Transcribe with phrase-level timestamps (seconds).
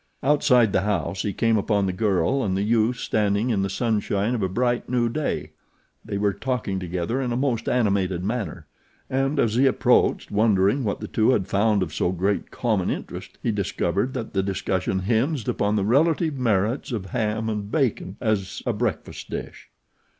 [0.23, 4.33] Outside the house he came upon the girl and the youth standing in the sunshine
[4.33, 5.51] of a bright, new day.
[6.03, 8.65] They were talking together in a most animated manner,
[9.11, 13.37] and as he approached wondering what the two had found of so great common interest
[13.43, 18.63] he discovered that the discussion hinged upon the relative merits of ham and bacon as
[18.65, 19.69] a breakfast dish.